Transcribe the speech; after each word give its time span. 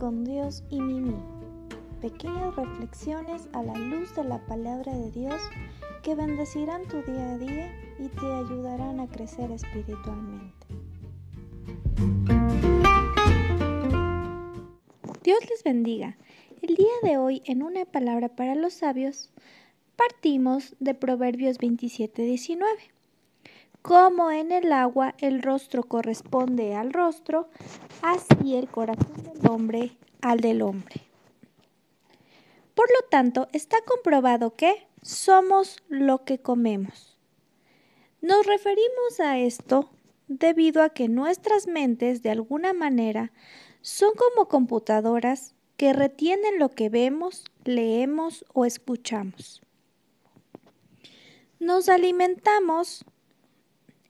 con 0.00 0.24
Dios 0.24 0.64
y 0.70 0.80
Mimi. 0.80 1.14
Pequeñas 2.00 2.56
reflexiones 2.56 3.48
a 3.52 3.62
la 3.62 3.74
luz 3.74 4.16
de 4.16 4.24
la 4.24 4.38
palabra 4.46 4.96
de 4.96 5.10
Dios 5.10 5.38
que 6.02 6.14
bendecirán 6.14 6.88
tu 6.88 7.02
día 7.02 7.34
a 7.34 7.38
día 7.38 7.70
y 7.98 8.08
te 8.08 8.24
ayudarán 8.24 8.98
a 8.98 9.06
crecer 9.08 9.52
espiritualmente. 9.52 10.66
Dios 15.22 15.38
les 15.50 15.62
bendiga. 15.62 16.16
El 16.62 16.76
día 16.76 16.94
de 17.02 17.18
hoy, 17.18 17.42
en 17.44 17.62
una 17.62 17.84
palabra 17.84 18.30
para 18.30 18.54
los 18.54 18.72
sabios, 18.72 19.30
partimos 19.96 20.76
de 20.80 20.94
Proverbios 20.94 21.58
27-19. 21.58 22.64
Como 23.82 24.30
en 24.30 24.52
el 24.52 24.72
agua 24.72 25.14
el 25.18 25.42
rostro 25.42 25.82
corresponde 25.84 26.74
al 26.74 26.92
rostro, 26.92 27.48
así 28.02 28.54
el 28.56 28.68
corazón 28.68 29.22
del 29.22 29.50
hombre 29.50 29.96
al 30.20 30.40
del 30.40 30.62
hombre. 30.62 31.02
Por 32.74 32.88
lo 32.90 33.08
tanto, 33.08 33.48
está 33.52 33.78
comprobado 33.82 34.54
que 34.54 34.86
somos 35.02 35.82
lo 35.88 36.24
que 36.24 36.38
comemos. 36.38 37.18
Nos 38.20 38.46
referimos 38.46 39.20
a 39.20 39.38
esto 39.38 39.90
debido 40.28 40.82
a 40.82 40.90
que 40.90 41.08
nuestras 41.08 41.66
mentes 41.66 42.22
de 42.22 42.30
alguna 42.30 42.72
manera 42.72 43.32
son 43.80 44.12
como 44.14 44.48
computadoras 44.48 45.54
que 45.76 45.92
retienen 45.94 46.58
lo 46.58 46.68
que 46.68 46.90
vemos, 46.90 47.44
leemos 47.64 48.44
o 48.52 48.66
escuchamos. 48.66 49.62
Nos 51.58 51.88
alimentamos 51.88 53.04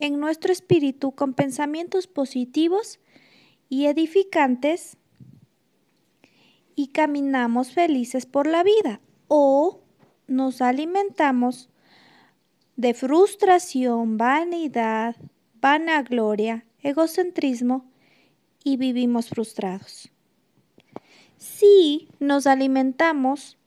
en 0.00 0.18
nuestro 0.18 0.52
espíritu 0.52 1.12
con 1.12 1.34
pensamientos 1.34 2.06
positivos 2.06 2.98
y 3.68 3.86
edificantes 3.86 4.96
y 6.74 6.88
caminamos 6.88 7.72
felices 7.72 8.26
por 8.26 8.46
la 8.46 8.62
vida 8.64 9.00
o 9.28 9.82
nos 10.26 10.62
alimentamos 10.62 11.68
de 12.76 12.94
frustración, 12.94 14.16
vanidad, 14.16 15.16
vanagloria, 15.60 16.64
egocentrismo 16.82 17.84
y 18.64 18.78
vivimos 18.78 19.28
frustrados. 19.28 20.10
Si 21.36 22.08
nos 22.18 22.46
alimentamos 22.46 23.58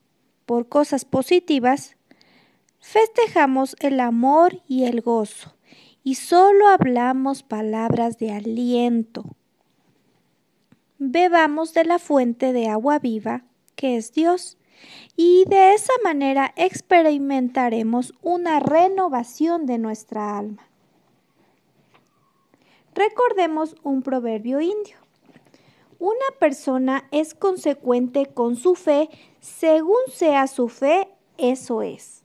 por 0.48 0.68
cosas 0.68 1.06
positivas, 1.06 1.96
festejamos 2.80 3.76
el 3.80 4.00
amor 4.00 4.62
y 4.68 4.86
el 4.86 5.02
gozo 5.02 5.56
y 6.04 6.16
solo 6.16 6.68
hablamos 6.68 7.44
palabras 7.44 8.18
de 8.18 8.32
aliento. 8.32 9.24
Bebamos 10.98 11.74
de 11.74 11.86
la 11.86 11.98
fuente 11.98 12.52
de 12.52 12.68
agua 12.68 13.00
viva, 13.00 13.46
que 13.76 13.96
es 13.96 14.12
Dios, 14.12 14.58
y 15.16 15.46
de 15.46 15.74
esa 15.74 15.94
manera 16.04 16.54
experimentaremos 16.58 18.14
una 18.22 18.60
renovación 18.60 19.66
de 19.66 19.78
nuestra 19.78 20.38
alma. 20.38 20.68
Recordemos 22.94 23.76
un 23.84 24.04
proverbio 24.04 24.60
indio. 24.60 24.98
Una 26.00 26.38
persona 26.38 27.08
es 27.12 27.34
consecuente 27.34 28.26
con 28.34 28.58
su 28.58 28.76
fe, 28.76 29.10
según 29.40 30.02
sea 30.12 30.48
su 30.48 30.68
fe, 30.68 31.08
eso 31.38 31.82
es. 31.82 32.24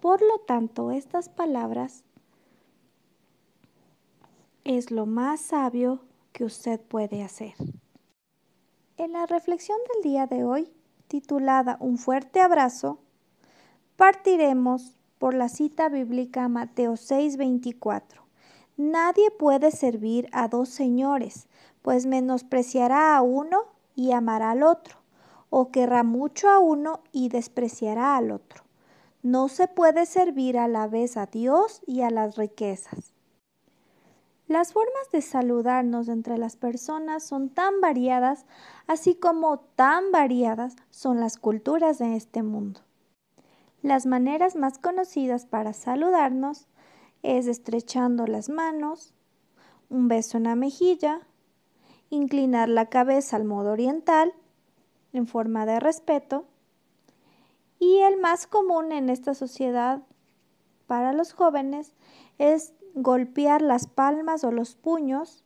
Por 0.00 0.20
lo 0.20 0.38
tanto, 0.40 0.90
estas 0.90 1.28
palabras 1.28 2.04
es 4.76 4.92
lo 4.92 5.04
más 5.04 5.40
sabio 5.40 5.98
que 6.32 6.44
usted 6.44 6.80
puede 6.80 7.24
hacer. 7.24 7.54
En 8.98 9.14
la 9.14 9.26
reflexión 9.26 9.76
del 9.92 10.12
día 10.12 10.28
de 10.28 10.44
hoy, 10.44 10.70
titulada 11.08 11.76
Un 11.80 11.98
fuerte 11.98 12.40
abrazo, 12.40 13.00
partiremos 13.96 14.96
por 15.18 15.34
la 15.34 15.48
cita 15.48 15.88
bíblica 15.88 16.48
Mateo 16.48 16.92
6:24. 16.92 18.22
Nadie 18.76 19.32
puede 19.32 19.72
servir 19.72 20.28
a 20.30 20.46
dos 20.46 20.68
señores, 20.68 21.48
pues 21.82 22.06
menospreciará 22.06 23.16
a 23.16 23.22
uno 23.22 23.64
y 23.96 24.12
amará 24.12 24.52
al 24.52 24.62
otro, 24.62 24.98
o 25.50 25.72
querrá 25.72 26.04
mucho 26.04 26.48
a 26.48 26.60
uno 26.60 27.00
y 27.10 27.28
despreciará 27.28 28.16
al 28.16 28.30
otro. 28.30 28.62
No 29.24 29.48
se 29.48 29.66
puede 29.66 30.06
servir 30.06 30.56
a 30.58 30.68
la 30.68 30.86
vez 30.86 31.16
a 31.16 31.26
Dios 31.26 31.82
y 31.88 32.02
a 32.02 32.10
las 32.10 32.36
riquezas. 32.36 33.14
Las 34.50 34.72
formas 34.72 35.08
de 35.12 35.22
saludarnos 35.22 36.08
entre 36.08 36.36
las 36.36 36.56
personas 36.56 37.22
son 37.22 37.50
tan 37.50 37.80
variadas, 37.80 38.46
así 38.88 39.14
como 39.14 39.60
tan 39.60 40.10
variadas 40.10 40.74
son 40.90 41.20
las 41.20 41.36
culturas 41.36 42.00
de 42.00 42.16
este 42.16 42.42
mundo. 42.42 42.80
Las 43.80 44.06
maneras 44.06 44.56
más 44.56 44.78
conocidas 44.78 45.46
para 45.46 45.72
saludarnos 45.72 46.66
es 47.22 47.46
estrechando 47.46 48.26
las 48.26 48.48
manos, 48.48 49.14
un 49.88 50.08
beso 50.08 50.38
en 50.38 50.42
la 50.42 50.56
mejilla, 50.56 51.20
inclinar 52.08 52.68
la 52.68 52.86
cabeza 52.86 53.36
al 53.36 53.44
modo 53.44 53.70
oriental, 53.70 54.34
en 55.12 55.28
forma 55.28 55.64
de 55.64 55.78
respeto, 55.78 56.44
y 57.78 57.98
el 57.98 58.16
más 58.16 58.48
común 58.48 58.90
en 58.90 59.10
esta 59.10 59.34
sociedad 59.34 60.02
para 60.88 61.12
los 61.12 61.34
jóvenes 61.34 61.94
es 62.38 62.72
golpear 62.94 63.62
las 63.62 63.86
palmas 63.86 64.44
o 64.44 64.52
los 64.52 64.74
puños 64.74 65.44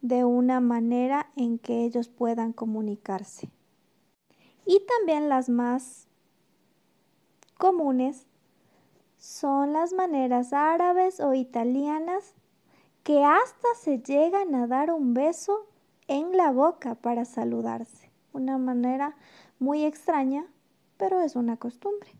de 0.00 0.24
una 0.24 0.60
manera 0.60 1.30
en 1.36 1.58
que 1.58 1.84
ellos 1.84 2.08
puedan 2.08 2.52
comunicarse. 2.52 3.50
Y 4.64 4.80
también 4.86 5.28
las 5.28 5.48
más 5.48 6.08
comunes 7.58 8.26
son 9.18 9.72
las 9.72 9.92
maneras 9.92 10.52
árabes 10.52 11.20
o 11.20 11.34
italianas 11.34 12.34
que 13.02 13.24
hasta 13.24 13.68
se 13.78 13.98
llegan 13.98 14.54
a 14.54 14.66
dar 14.66 14.90
un 14.90 15.14
beso 15.14 15.66
en 16.08 16.36
la 16.36 16.50
boca 16.50 16.94
para 16.94 17.24
saludarse. 17.24 18.10
Una 18.32 18.58
manera 18.58 19.16
muy 19.58 19.84
extraña, 19.84 20.46
pero 20.96 21.20
es 21.20 21.36
una 21.36 21.56
costumbre. 21.56 22.19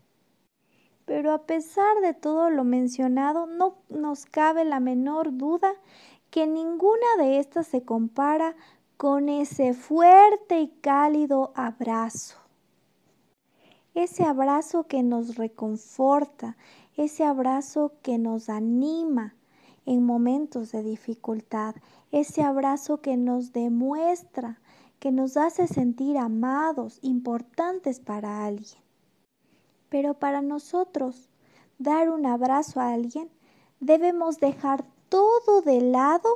Pero 1.13 1.33
a 1.33 1.39
pesar 1.39 1.99
de 1.99 2.13
todo 2.13 2.49
lo 2.49 2.63
mencionado, 2.63 3.45
no 3.45 3.75
nos 3.89 4.25
cabe 4.25 4.63
la 4.63 4.79
menor 4.79 5.35
duda 5.35 5.73
que 6.29 6.47
ninguna 6.47 7.17
de 7.17 7.39
estas 7.39 7.67
se 7.67 7.83
compara 7.83 8.55
con 8.95 9.27
ese 9.27 9.73
fuerte 9.73 10.61
y 10.61 10.69
cálido 10.69 11.51
abrazo. 11.53 12.37
Ese 13.93 14.23
abrazo 14.23 14.87
que 14.87 15.03
nos 15.03 15.35
reconforta, 15.35 16.55
ese 16.95 17.25
abrazo 17.25 17.91
que 18.03 18.17
nos 18.17 18.47
anima 18.47 19.35
en 19.85 20.05
momentos 20.05 20.71
de 20.71 20.81
dificultad, 20.81 21.75
ese 22.13 22.41
abrazo 22.41 23.01
que 23.01 23.17
nos 23.17 23.51
demuestra, 23.51 24.61
que 24.99 25.11
nos 25.11 25.35
hace 25.35 25.67
sentir 25.67 26.17
amados, 26.17 26.99
importantes 27.01 27.99
para 27.99 28.45
alguien. 28.45 28.81
Pero 29.91 30.13
para 30.13 30.41
nosotros 30.41 31.27
dar 31.77 32.09
un 32.09 32.25
abrazo 32.25 32.79
a 32.79 32.93
alguien, 32.93 33.29
debemos 33.81 34.39
dejar 34.39 34.85
todo 35.09 35.61
de 35.61 35.81
lado 35.81 36.29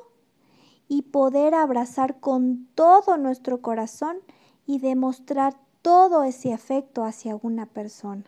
y 0.89 1.03
poder 1.03 1.55
abrazar 1.55 2.19
con 2.19 2.67
todo 2.75 3.15
nuestro 3.15 3.61
corazón 3.61 4.17
y 4.65 4.79
demostrar 4.79 5.55
todo 5.81 6.23
ese 6.23 6.51
afecto 6.51 7.05
hacia 7.05 7.39
una 7.41 7.65
persona. 7.65 8.25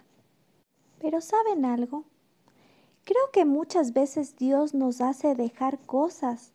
Pero 0.97 1.19
¿saben 1.19 1.65
algo? 1.65 2.05
Creo 3.03 3.29
que 3.33 3.44
muchas 3.44 3.91
veces 3.91 4.38
Dios 4.38 4.73
nos 4.73 5.01
hace 5.01 5.35
dejar 5.35 5.77
cosas 5.79 6.53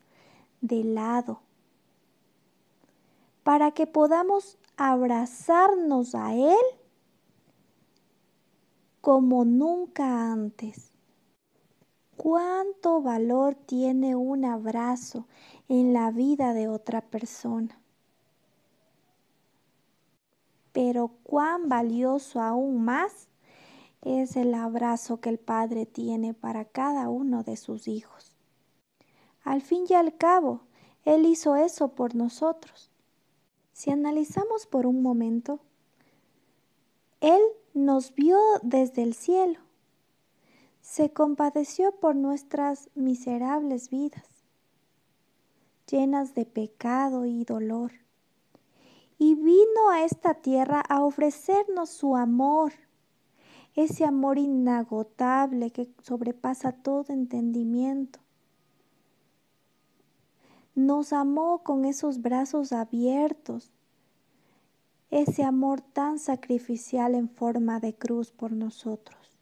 de 0.62 0.82
lado 0.82 1.40
para 3.42 3.72
que 3.72 3.86
podamos 3.86 4.56
abrazarnos 4.78 6.14
a 6.14 6.34
Él 6.34 6.56
como 9.02 9.44
nunca 9.44 10.31
antes. 10.31 10.93
¿Cuánto 12.16 13.02
valor 13.02 13.56
tiene 13.56 14.14
un 14.14 14.44
abrazo 14.44 15.26
en 15.69 15.93
la 15.93 16.12
vida 16.12 16.54
de 16.54 16.69
otra 16.69 17.00
persona? 17.00 17.81
Pero 20.72 21.10
cuán 21.25 21.69
valioso 21.69 22.40
aún 22.40 22.84
más 22.84 23.26
es 24.02 24.37
el 24.37 24.54
abrazo 24.54 25.20
que 25.20 25.31
el 25.31 25.38
Padre 25.38 25.84
tiene 25.84 26.32
para 26.32 26.64
cada 26.64 27.08
uno 27.08 27.43
de 27.43 27.56
sus 27.56 27.88
hijos. 27.88 28.37
Al 29.43 29.62
fin 29.62 29.84
y 29.88 29.94
al 29.94 30.16
cabo, 30.16 30.60
Él 31.04 31.26
hizo 31.26 31.56
eso 31.56 31.88
por 31.88 32.14
nosotros. 32.14 32.88
Si 33.72 33.90
analizamos 33.90 34.66
por 34.66 34.87
un 34.87 35.02
momento, 35.02 35.58
Él 37.22 37.40
nos 37.72 38.12
vio 38.16 38.36
desde 38.62 39.04
el 39.04 39.14
cielo, 39.14 39.60
se 40.80 41.12
compadeció 41.12 41.92
por 41.92 42.16
nuestras 42.16 42.90
miserables 42.96 43.90
vidas, 43.90 44.28
llenas 45.88 46.34
de 46.34 46.46
pecado 46.46 47.24
y 47.24 47.44
dolor, 47.44 47.92
y 49.19 49.36
vino 49.36 49.90
a 49.92 50.02
esta 50.02 50.34
tierra 50.34 50.80
a 50.80 51.04
ofrecernos 51.04 51.90
su 51.90 52.16
amor, 52.16 52.72
ese 53.76 54.04
amor 54.04 54.36
inagotable 54.36 55.70
que 55.70 55.94
sobrepasa 56.02 56.72
todo 56.72 57.12
entendimiento. 57.12 58.18
Nos 60.75 61.12
amó 61.12 61.62
con 61.62 61.84
esos 61.84 62.20
brazos 62.20 62.72
abiertos, 62.72 63.70
ese 65.12 65.44
amor 65.44 65.82
tan 65.82 66.19
sacrificial 66.19 67.14
en 67.14 67.29
forma 67.29 67.81
de 67.81 67.94
cruz 67.94 68.32
por 68.32 68.50
nosotros. 68.50 69.38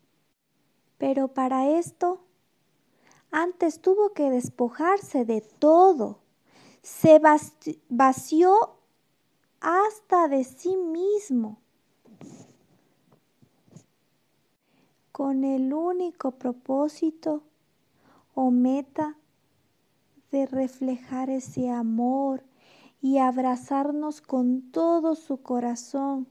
Pero 0.99 1.29
para 1.29 1.71
esto, 1.71 2.21
antes 3.31 3.81
tuvo 3.81 4.13
que 4.13 4.31
despojarse 4.31 5.25
de 5.25 5.41
todo. 5.41 6.19
Se 6.83 7.21
vació 7.89 8.75
hasta 9.61 10.27
de 10.27 10.43
sí 10.43 10.77
mismo, 10.77 11.59
con 15.13 15.45
el 15.45 15.73
único 15.73 16.33
propósito 16.33 17.43
o 18.35 18.51
meta 18.51 19.17
de 20.33 20.47
reflejar 20.47 21.31
ese 21.31 21.71
amor 21.71 22.43
y 23.01 23.19
abrazarnos 23.19 24.21
con 24.21 24.71
todo 24.73 25.15
su 25.15 25.43
corazón 25.43 26.29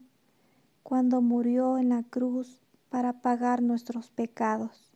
cuando 0.82 1.20
murió 1.20 1.78
en 1.78 1.88
la 1.88 2.02
cruz 2.04 2.60
para 2.88 3.20
pagar 3.20 3.62
nuestros 3.62 4.10
pecados. 4.10 4.90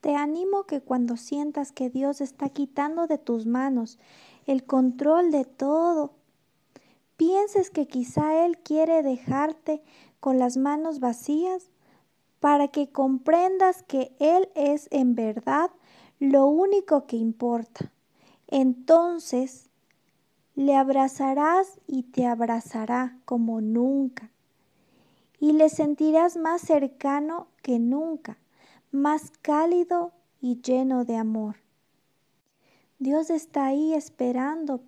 Te 0.00 0.14
animo 0.14 0.64
que 0.64 0.80
cuando 0.80 1.16
sientas 1.16 1.72
que 1.72 1.90
Dios 1.90 2.20
está 2.20 2.48
quitando 2.48 3.06
de 3.06 3.18
tus 3.18 3.46
manos 3.46 3.98
el 4.46 4.64
control 4.64 5.32
de 5.32 5.44
todo, 5.44 6.12
pienses 7.16 7.70
que 7.70 7.88
quizá 7.88 8.44
Él 8.44 8.58
quiere 8.58 9.02
dejarte 9.02 9.82
con 10.20 10.38
las 10.38 10.56
manos 10.56 11.00
vacías 11.00 11.70
para 12.38 12.68
que 12.68 12.92
comprendas 12.92 13.82
que 13.82 14.14
Él 14.20 14.48
es 14.54 14.86
en 14.92 15.14
verdad 15.16 15.70
lo 16.20 16.46
único 16.46 17.06
que 17.06 17.16
importa. 17.16 17.92
Entonces 18.46 19.70
le 20.56 20.74
abrazarás 20.74 21.78
y 21.86 22.04
te 22.04 22.26
abrazará 22.26 23.18
como 23.26 23.60
nunca. 23.60 24.30
Y 25.38 25.52
le 25.52 25.68
sentirás 25.68 26.38
más 26.38 26.62
cercano 26.62 27.48
que 27.62 27.78
nunca, 27.78 28.38
más 28.90 29.30
cálido 29.42 30.12
y 30.40 30.62
lleno 30.62 31.04
de 31.04 31.16
amor. 31.16 31.56
Dios 32.98 33.28
está 33.28 33.66
ahí 33.66 33.92
esperando 33.92 34.80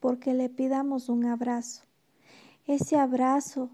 porque 0.00 0.34
le 0.34 0.48
pidamos 0.48 1.08
un 1.08 1.26
abrazo. 1.26 1.84
Ese 2.66 2.98
abrazo 2.98 3.70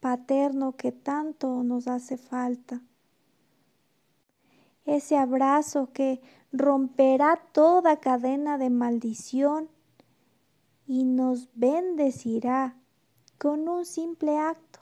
paterno 0.00 0.76
que 0.76 0.92
tanto 0.92 1.62
nos 1.62 1.88
hace 1.88 2.16
falta. 2.16 2.80
Ese 4.86 5.18
abrazo 5.18 5.90
que 5.92 6.22
romperá 6.52 7.38
toda 7.52 8.00
cadena 8.00 8.56
de 8.56 8.70
maldición 8.70 9.68
y 10.86 11.04
nos 11.04 11.48
bendecirá 11.54 12.76
con 13.38 13.68
un 13.68 13.84
simple 13.84 14.38
acto. 14.38 14.80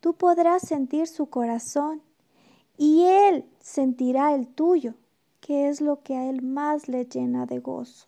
Tú 0.00 0.14
podrás 0.14 0.62
sentir 0.62 1.06
su 1.06 1.26
corazón 1.26 2.02
y 2.76 3.04
Él 3.04 3.44
sentirá 3.60 4.34
el 4.34 4.48
tuyo, 4.48 4.94
que 5.40 5.68
es 5.68 5.80
lo 5.80 6.02
que 6.02 6.16
a 6.16 6.28
Él 6.28 6.42
más 6.42 6.88
le 6.88 7.04
llena 7.04 7.46
de 7.46 7.58
gozo. 7.58 8.06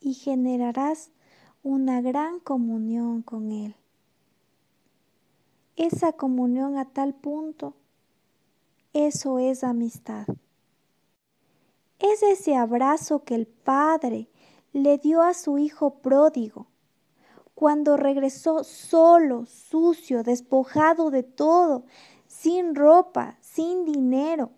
Y 0.00 0.14
generarás 0.14 1.10
una 1.62 2.00
gran 2.00 2.40
comunión 2.40 3.22
con 3.22 3.52
Él. 3.52 3.74
Esa 5.76 6.12
comunión 6.12 6.76
a 6.76 6.86
tal 6.86 7.14
punto, 7.14 7.74
eso 8.92 9.38
es 9.38 9.62
amistad. 9.64 10.26
Es 11.98 12.22
ese 12.22 12.56
abrazo 12.56 13.24
que 13.24 13.34
el 13.34 13.46
Padre 13.46 14.28
le 14.72 14.98
dio 14.98 15.22
a 15.22 15.34
su 15.34 15.58
hijo 15.58 16.00
pródigo, 16.00 16.66
cuando 17.54 17.96
regresó 17.96 18.62
solo, 18.64 19.46
sucio, 19.46 20.22
despojado 20.22 21.10
de 21.10 21.22
todo, 21.22 21.84
sin 22.26 22.74
ropa, 22.74 23.36
sin 23.40 23.84
dinero, 23.84 24.50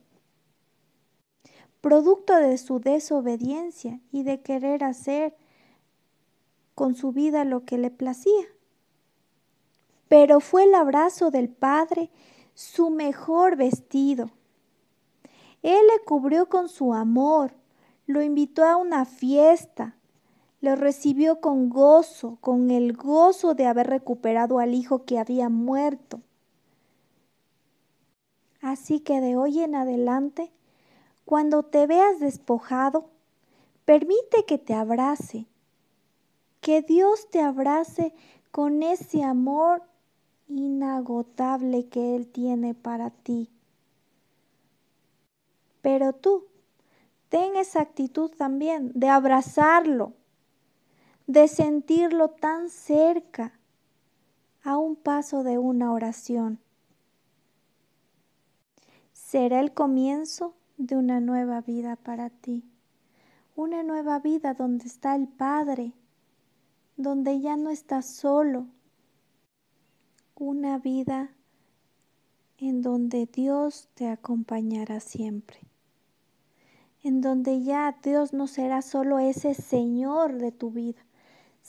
producto 1.81 2.35
de 2.35 2.59
su 2.59 2.79
desobediencia 2.79 4.01
y 4.13 4.23
de 4.23 4.43
querer 4.43 4.85
hacer 4.85 5.35
con 6.75 6.95
su 6.95 7.13
vida 7.13 7.45
lo 7.45 7.65
que 7.65 7.79
le 7.79 7.91
placía. 7.91 8.47
Pero 10.09 10.41
fue 10.41 10.65
el 10.65 10.75
abrazo 10.75 11.31
del 11.31 11.49
Padre 11.49 12.11
su 12.55 12.91
mejor 12.91 13.57
vestido. 13.57 14.31
Él 15.63 15.87
le 15.87 16.05
cubrió 16.05 16.49
con 16.49 16.69
su 16.69 16.93
amor, 16.93 17.55
lo 18.07 18.23
invitó 18.23 18.65
a 18.65 18.77
una 18.77 19.05
fiesta, 19.05 19.97
lo 20.61 20.77
recibió 20.77 21.41
con 21.41 21.71
gozo, 21.71 22.37
con 22.41 22.71
el 22.71 22.93
gozo 22.93 23.55
de 23.55 23.67
haber 23.67 23.87
recuperado 23.89 24.59
al 24.59 24.75
hijo 24.75 25.05
que 25.05 25.19
había 25.19 25.49
muerto. 25.49 26.21
Así 28.61 29.01
que 29.01 29.21
de 29.21 29.37
hoy 29.37 29.61
en 29.61 29.75
adelante, 29.75 30.53
cuando 31.25 31.63
te 31.63 31.87
veas 31.87 32.21
despojado, 32.21 33.09
permite 33.87 34.45
que 34.47 34.59
te 34.59 34.75
abrace, 34.75 35.47
que 36.61 36.83
Dios 36.83 37.31
te 37.31 37.41
abrace 37.41 38.13
con 38.51 38.83
ese 38.83 39.25
amor 39.25 39.83
inagotable 40.49 41.87
que 41.87 42.17
Él 42.17 42.27
tiene 42.27 42.75
para 42.75 43.11
ti. 43.11 43.49
Pero 45.81 46.13
tú, 46.13 46.45
ten 47.31 47.57
esa 47.57 47.81
actitud 47.81 48.31
también 48.31 48.93
de 48.95 49.09
abrazarlo, 49.09 50.13
de 51.31 51.47
sentirlo 51.47 52.31
tan 52.31 52.69
cerca 52.69 53.53
a 54.65 54.77
un 54.77 54.97
paso 54.97 55.45
de 55.45 55.59
una 55.59 55.93
oración. 55.93 56.59
Será 59.13 59.61
el 59.61 59.73
comienzo 59.73 60.57
de 60.77 60.97
una 60.97 61.21
nueva 61.21 61.61
vida 61.61 61.95
para 61.95 62.31
ti, 62.31 62.65
una 63.55 63.85
nueva 63.85 64.19
vida 64.19 64.55
donde 64.55 64.87
está 64.87 65.15
el 65.15 65.29
Padre, 65.29 65.93
donde 66.97 67.39
ya 67.39 67.57
no 67.57 67.71
estás 67.71 68.07
solo, 68.07 68.67
una 70.35 70.79
vida 70.79 71.31
en 72.59 72.83
donde 72.83 73.27
Dios 73.27 73.89
te 73.95 74.09
acompañará 74.09 74.99
siempre 74.99 75.61
en 77.03 77.23
donde 77.23 77.63
ya 77.63 77.97
Dios 78.03 78.35
no 78.35 78.47
será 78.47 78.83
solo 78.83 79.19
ese 79.19 79.55
Señor 79.55 80.35
de 80.35 80.53
tu 80.53 80.71
vida, 80.71 81.01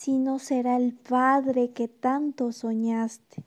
sino 0.04 0.40
será 0.40 0.78
el 0.78 0.96
Padre 0.96 1.74
que 1.74 1.88
tanto 1.88 2.52
soñaste, 2.52 3.44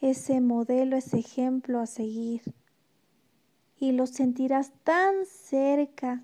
ese 0.00 0.40
modelo, 0.40 0.96
ese 0.96 1.18
ejemplo 1.18 1.80
a 1.80 1.86
seguir. 1.86 2.42
Y 3.80 3.90
lo 3.90 4.06
sentirás 4.06 4.70
tan 4.84 5.26
cerca, 5.26 6.22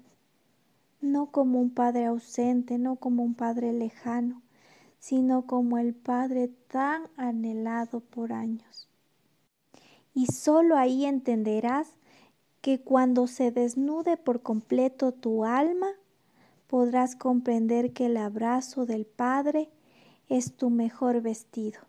no 1.01 1.33
como 1.33 1.61
un 1.61 1.71
Padre 1.71 2.05
ausente, 2.05 2.79
no 2.79 2.95
como 2.95 3.25
un 3.25 3.35
Padre 3.35 3.73
lejano, 3.73 4.41
sino 5.01 5.49
como 5.49 5.79
el 5.79 5.95
Padre 5.95 6.47
tan 6.69 7.09
anhelado 7.17 7.99
por 7.99 8.33
años. 8.33 8.89
Y 10.15 10.27
solo 10.27 10.77
ahí 10.77 11.07
entenderás 11.07 11.89
que 12.61 12.81
cuando 12.81 13.27
se 13.27 13.51
desnude 13.51 14.17
por 14.17 14.43
completo 14.43 15.11
tu 15.11 15.45
alma, 15.45 15.89
podrás 16.71 17.17
comprender 17.17 17.93
que 17.93 18.07
el 18.07 18.17
abrazo 18.17 18.87
del 18.87 19.05
Padre 19.05 19.69
es 20.29 20.55
tu 20.55 20.71
mejor 20.71 21.21
vestido. 21.21 21.81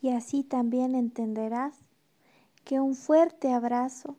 Y 0.00 0.08
así 0.08 0.44
también 0.44 0.94
entenderás 0.94 1.74
que 2.64 2.80
un 2.80 2.94
fuerte 2.94 3.52
abrazo 3.52 4.16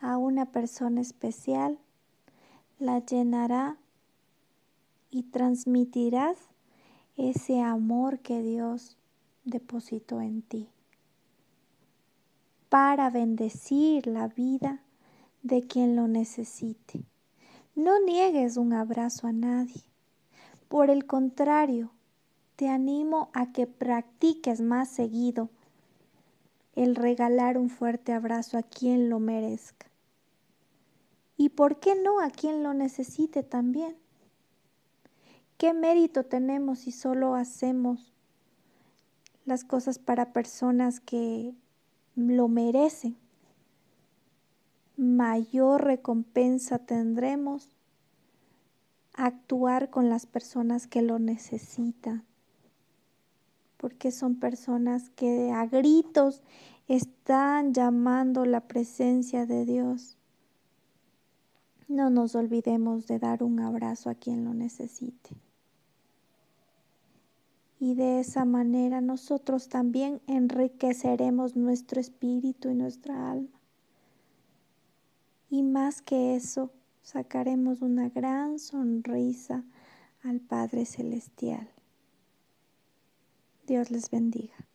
a 0.00 0.16
una 0.16 0.46
persona 0.46 1.00
especial 1.00 1.78
la 2.80 2.98
llenará 2.98 3.76
y 5.12 5.22
transmitirás 5.22 6.36
ese 7.16 7.60
amor 7.60 8.18
que 8.18 8.42
Dios 8.42 8.96
depositó 9.44 10.20
en 10.20 10.42
ti 10.42 10.68
para 12.68 13.10
bendecir 13.10 14.08
la 14.08 14.26
vida 14.26 14.82
de 15.44 15.62
quien 15.62 15.94
lo 15.94 16.08
necesite. 16.08 17.04
No 17.78 18.00
niegues 18.00 18.56
un 18.56 18.72
abrazo 18.72 19.28
a 19.28 19.32
nadie. 19.32 19.84
Por 20.66 20.90
el 20.90 21.06
contrario, 21.06 21.92
te 22.56 22.68
animo 22.68 23.30
a 23.34 23.52
que 23.52 23.68
practiques 23.68 24.60
más 24.60 24.88
seguido 24.88 25.48
el 26.74 26.96
regalar 26.96 27.56
un 27.56 27.70
fuerte 27.70 28.12
abrazo 28.12 28.58
a 28.58 28.64
quien 28.64 29.08
lo 29.08 29.20
merezca. 29.20 29.86
¿Y 31.36 31.50
por 31.50 31.78
qué 31.78 31.94
no 31.94 32.18
a 32.18 32.30
quien 32.30 32.64
lo 32.64 32.74
necesite 32.74 33.44
también? 33.44 33.96
¿Qué 35.56 35.72
mérito 35.72 36.24
tenemos 36.24 36.80
si 36.80 36.90
solo 36.90 37.36
hacemos 37.36 38.12
las 39.44 39.62
cosas 39.62 40.00
para 40.00 40.32
personas 40.32 40.98
que 40.98 41.54
lo 42.16 42.48
merecen? 42.48 43.16
Mayor 44.98 45.84
recompensa 45.84 46.80
tendremos 46.80 47.68
actuar 49.14 49.90
con 49.90 50.08
las 50.08 50.26
personas 50.26 50.88
que 50.88 51.02
lo 51.02 51.20
necesitan, 51.20 52.24
porque 53.76 54.10
son 54.10 54.40
personas 54.40 55.08
que 55.10 55.52
a 55.52 55.66
gritos 55.66 56.42
están 56.88 57.74
llamando 57.74 58.44
la 58.44 58.66
presencia 58.66 59.46
de 59.46 59.64
Dios. 59.66 60.16
No 61.86 62.10
nos 62.10 62.34
olvidemos 62.34 63.06
de 63.06 63.20
dar 63.20 63.44
un 63.44 63.60
abrazo 63.60 64.10
a 64.10 64.16
quien 64.16 64.44
lo 64.44 64.52
necesite. 64.52 65.30
Y 67.78 67.94
de 67.94 68.18
esa 68.18 68.44
manera 68.44 69.00
nosotros 69.00 69.68
también 69.68 70.20
enriqueceremos 70.26 71.54
nuestro 71.54 72.00
espíritu 72.00 72.68
y 72.70 72.74
nuestra 72.74 73.30
alma. 73.30 73.57
Y 75.50 75.62
más 75.62 76.02
que 76.02 76.36
eso, 76.36 76.70
sacaremos 77.02 77.80
una 77.80 78.10
gran 78.10 78.58
sonrisa 78.58 79.64
al 80.22 80.40
Padre 80.40 80.84
Celestial. 80.84 81.68
Dios 83.66 83.90
les 83.90 84.10
bendiga. 84.10 84.67